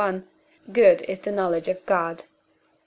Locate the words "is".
1.03-1.19